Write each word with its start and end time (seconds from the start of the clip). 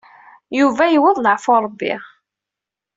Yuba 0.59 0.83
yewweḍ 0.87 1.17
leɛfu 1.19 1.53
n 1.55 1.61
Ṛebbi. 1.65 1.93